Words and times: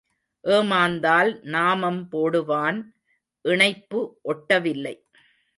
ஏமாந்தால் 0.43 1.39
நாமம் 1.43 2.07
போடுவான் 2.11 2.79
இணைப்பு 3.45 3.99
ஒட்டவில்லை. 4.23 4.95